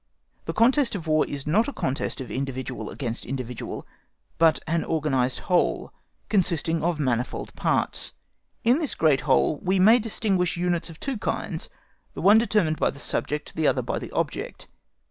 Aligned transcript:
The 0.45 0.53
contest 0.53 0.95
in 0.95 1.03
War 1.03 1.27
is 1.27 1.45
not 1.45 1.67
a 1.67 1.71
contest 1.73 2.19
of 2.21 2.31
individual 2.31 2.89
against 2.89 3.23
individual, 3.23 3.85
but 4.39 4.59
an 4.65 4.83
organised 4.83 5.41
whole, 5.41 5.93
consisting 6.27 6.81
of 6.81 6.99
manifold 6.99 7.53
parts; 7.55 8.13
in 8.63 8.79
this 8.79 8.95
great 8.95 9.21
whole 9.29 9.57
we 9.57 9.77
may 9.77 9.99
distinguish 9.99 10.57
units 10.57 10.89
of 10.89 10.99
two 10.99 11.19
kinds, 11.19 11.69
the 12.15 12.21
one 12.23 12.39
determined 12.39 12.77
by 12.79 12.89
the 12.89 12.97
subject, 12.97 13.53
the 13.53 13.67
other 13.67 13.83
by 13.83 13.99
the 13.99 14.09
object. 14.09 14.67